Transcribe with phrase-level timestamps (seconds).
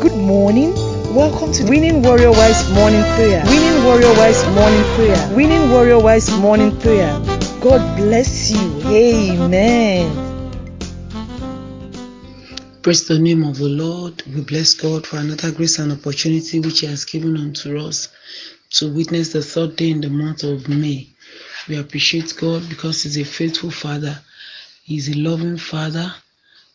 [0.00, 0.72] Good morning.
[1.14, 3.44] Welcome to Winning Warrior Wives Morning Prayer.
[3.44, 5.36] Winning Warrior Wives Morning Prayer.
[5.36, 7.12] Winning Warrior Wives Morning Prayer.
[7.60, 8.80] God bless you.
[8.86, 10.08] Amen.
[12.80, 14.22] Praise the name of the Lord.
[14.26, 18.08] We bless God for another grace and opportunity which He has given unto us
[18.70, 21.08] to witness the third day in the month of May.
[21.68, 24.18] We appreciate God because He's a faithful Father.
[24.82, 26.14] He's a loving Father.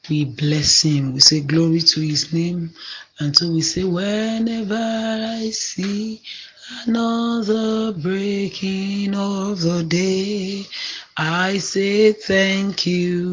[0.10, 1.14] We bless Him.
[1.14, 2.72] We say glory to His name.
[3.20, 6.22] And so we say, whenever I see
[6.86, 10.66] another breaking of the day,
[11.18, 13.30] I say thank you,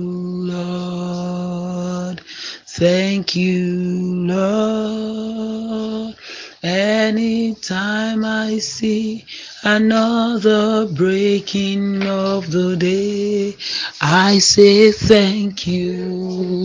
[0.53, 2.21] Lord.
[2.69, 6.15] Thank you, Lord.
[6.63, 9.25] Anytime I see
[9.65, 13.57] another breaking of the day,
[14.01, 16.05] I say thank you,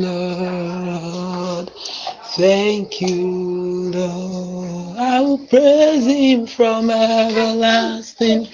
[0.08, 1.72] Lord.
[2.38, 4.98] Thank you, Lord.
[5.00, 8.48] I will praise Him from everlasting,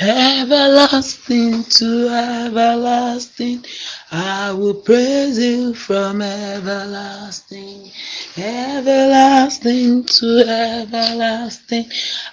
[0.00, 3.64] everlasting to everlasting.
[4.10, 7.90] I will praise Him from everlasting,
[8.36, 11.86] everlasting to everlasting.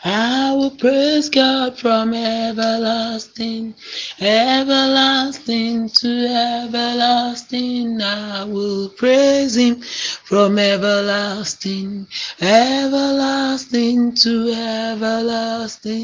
[0.04, 3.76] I will praise God from everlasting,
[4.20, 8.02] everlasting to everlasting.
[8.02, 12.08] I will praise Him from everlasting, everlasting
[12.42, 16.02] everlasting to everlasting.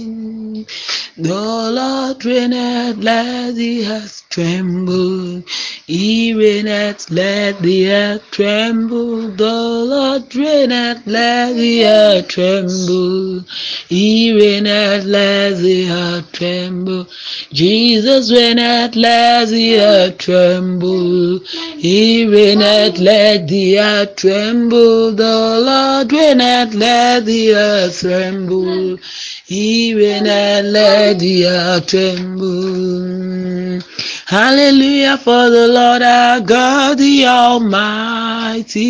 [1.18, 5.44] The Lord reigneth, let the earth tremble.
[5.88, 9.30] He reigneth, let the earth tremble.
[9.32, 9.54] The
[9.94, 13.44] Lord reigneth, let the earth tremble.
[13.90, 17.08] He reigneth, let the earth tremble.
[17.52, 21.40] Jesus reigneth, let the earth tremble.
[21.78, 24.81] He reigneth, let the earth tremble.
[24.82, 28.98] The Lord reigneth, let the earth tremble.
[29.46, 33.82] He reigneth, let the earth tremble.
[34.26, 38.84] Hallelujah for the Lord our God, the Almighty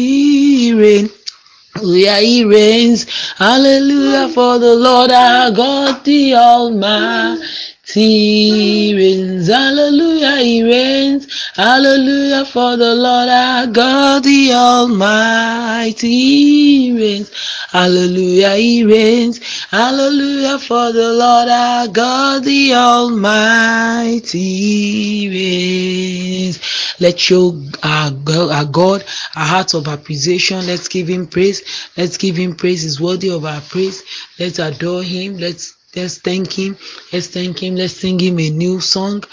[0.74, 1.09] reign.
[1.75, 3.06] Hallelujah, He reigns.
[3.38, 9.47] Hallelujah for the Lord our God, the Almighty reigns.
[9.47, 11.28] Hallelujah, He reigns.
[11.56, 16.12] Hallelujah for the Lord our God, the Almighty
[16.94, 17.31] reigns.
[17.69, 19.40] Hallelujah, He reigns.
[19.69, 24.40] Hallelujah for the Lord our God, the Almighty
[25.30, 26.59] reigns.
[27.00, 29.03] Let's show our God,
[29.35, 30.66] our heart of appreciation.
[30.68, 31.90] Let's give Him praise.
[31.97, 32.84] Let's give Him praise.
[32.84, 34.03] He's worthy of our praise.
[34.40, 35.38] Let's adore Him.
[35.38, 36.78] Let's let's thank Him.
[37.12, 37.75] Let's thank Him.
[37.75, 39.24] Let's sing Him a new song.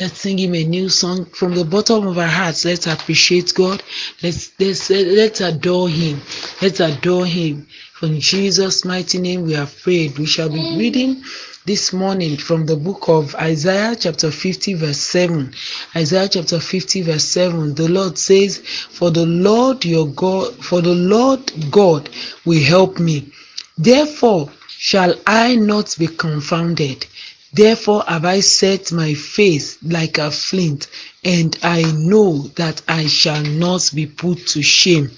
[0.00, 2.64] Let's sing him a new song from the bottom of our hearts.
[2.64, 3.82] Let's appreciate God.
[4.22, 6.20] Let's let's let's adore him.
[6.62, 7.68] Let's adore him.
[7.92, 10.18] From Jesus' mighty name we are prayed.
[10.18, 11.22] We shall be reading
[11.66, 15.54] this morning from the book of Isaiah chapter 50 verse 7.
[15.94, 17.74] Isaiah chapter 50 verse 7.
[17.74, 22.08] The Lord says, For the Lord your God, for the Lord God
[22.44, 23.30] will help me.
[23.78, 24.50] Therefore
[24.84, 27.06] shall I not be confounded.
[27.52, 30.88] Therefore have I set my face like a flint,
[31.22, 35.12] and I know that I shall not be put to shame.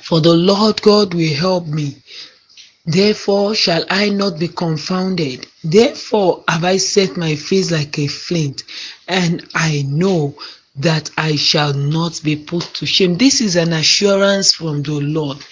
[0.00, 1.98] For the Lord God will help me.
[2.86, 5.46] Therefore shall I not be confounded.
[5.62, 8.64] Therefore have I set my face like a flint,
[9.06, 10.34] and I know
[10.76, 13.18] that I shall not be put to shame.
[13.18, 15.44] This is an assurance from the Lord.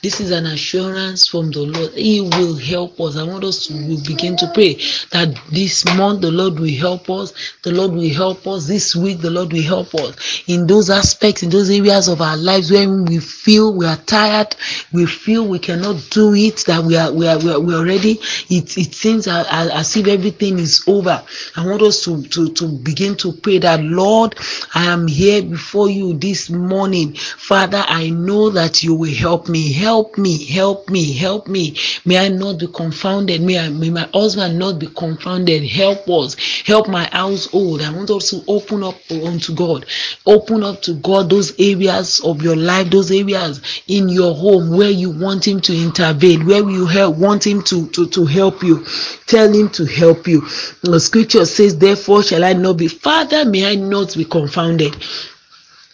[0.00, 1.92] This is an assurance from the Lord.
[1.94, 3.16] He will help us.
[3.16, 3.72] I want us to
[4.06, 4.74] begin to pray
[5.10, 7.32] that this month the Lord will help us.
[7.64, 8.68] The Lord will help us.
[8.68, 12.36] This week the Lord will help us in those aspects, in those areas of our
[12.36, 14.54] lives where we feel we are tired,
[14.92, 17.86] we feel we cannot do it, that we are we are we are, we are.
[17.88, 21.24] It it seems as, as if everything is over.
[21.56, 24.36] I want us to to to begin to pray that Lord,
[24.76, 27.82] I am here before you this morning, Father.
[27.88, 29.72] I know that you will help me.
[29.72, 29.87] Help
[30.18, 31.76] me, help me, help me.
[32.04, 33.40] May I not be confounded.
[33.40, 35.64] May, I, may my husband not be confounded.
[35.64, 36.36] Help us.
[36.66, 37.82] Help my household.
[37.82, 39.86] I want us to open up unto God.
[40.26, 44.90] Open up to God those areas of your life, those areas in your home where
[44.90, 48.84] you want Him to intervene, where you help, want Him to, to, to help you.
[49.26, 50.42] Tell Him to help you.
[50.82, 52.88] The scripture says, Therefore shall I not be.
[52.88, 54.96] Father, may I not be confounded.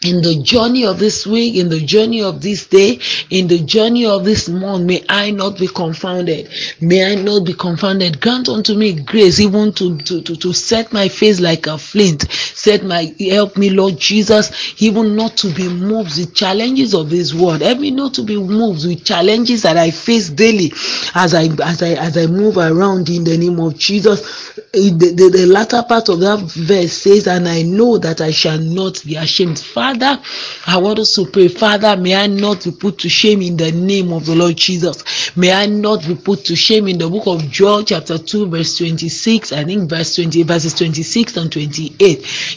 [0.04, 4.06] In the journey of this week, in the journey of this day, in the journey
[4.06, 6.50] of this month, may I not be confounded.
[6.80, 8.20] May I not be confounded.
[8.20, 12.30] Grant unto me grace, even to, to, to, to set my face like a flint.
[12.30, 17.32] Set my help me, Lord Jesus, even not to be moved with challenges of this
[17.32, 17.62] world.
[17.62, 20.72] Help me not to be moved with challenges that I face daily
[21.14, 24.52] as I as I as I move around in the name of Jesus.
[24.72, 28.58] The, the, the latter part of that verse says, and I know that I shall
[28.58, 29.58] not be ashamed.
[29.58, 30.22] Father, Father,
[30.66, 31.48] I want us to pray.
[31.48, 35.36] Father, may I not be put to shame in the name of the Lord Jesus.
[35.36, 38.76] May I not be put to shame in the book of Joel, chapter 2, verse
[38.78, 39.52] 26.
[39.52, 42.00] I think verse 20, verses 26 and 28.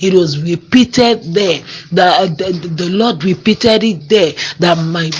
[0.03, 1.59] It was repeated there.
[1.91, 5.11] The, the, the Lord repeated it there that my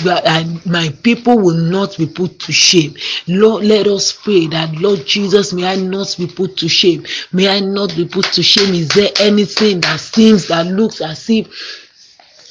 [0.66, 2.94] my people will not be put to shame.
[3.28, 7.04] Lord, let us pray that Lord Jesus, may I not be put to shame.
[7.32, 8.74] May I not be put to shame.
[8.74, 11.87] Is there anything that seems that looks as if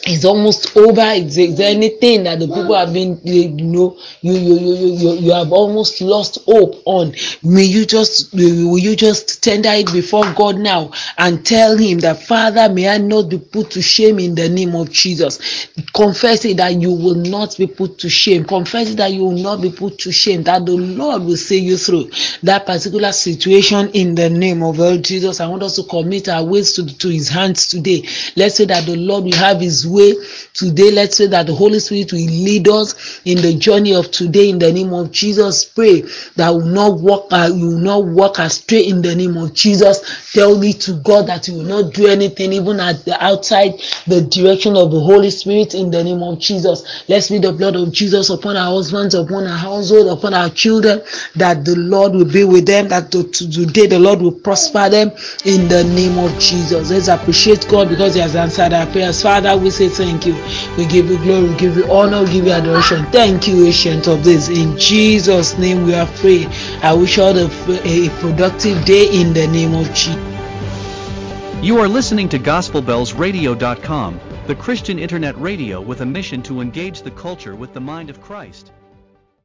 [0.07, 1.01] it's almost over.
[1.01, 5.31] Is there anything that the people have been, you know, you you you you you
[5.33, 7.13] have almost lost hope on?
[7.43, 12.23] May you just will you just tender it before God now and tell Him that
[12.23, 15.67] Father, may I not be put to shame in the name of Jesus.
[15.93, 18.45] Confess it that you will not be put to shame.
[18.45, 20.43] Confess it that you will not be put to shame.
[20.43, 22.11] That the Lord will see you through
[22.43, 25.41] that particular situation in the name of Lord Jesus.
[25.41, 28.07] I want us to commit our ways to, to His hands today.
[28.37, 30.15] Let's say that the Lord will have His way way
[30.53, 30.91] today.
[30.91, 34.59] Let's say that the Holy Spirit will lead us in the journey of today in
[34.59, 35.65] the name of Jesus.
[35.65, 36.03] Pray
[36.35, 40.31] that will not walk, uh, you will not walk astray in the name of Jesus.
[40.33, 43.73] Tell me to God that you will not do anything even at the outside
[44.07, 47.03] the direction of the Holy Spirit in the name of Jesus.
[47.07, 51.01] Let's read the blood of Jesus upon our husbands, upon our household, upon our children,
[51.35, 55.11] that the Lord will be with them, that today the Lord will prosper them
[55.45, 56.91] in the name of Jesus.
[56.91, 59.21] Let's appreciate God because He has answered our prayers.
[59.21, 60.33] Father, we say thank you.
[60.75, 63.05] We give you glory, we give you honor, we give you adoration.
[63.11, 64.49] Thank you, ancient of this.
[64.49, 66.47] In Jesus' name we are free.
[66.81, 70.15] I wish you all a, a productive day in the name of Jesus.
[71.63, 77.11] You are listening to GospelBellsRadio.com, the Christian internet radio with a mission to engage the
[77.11, 78.71] culture with the mind of Christ.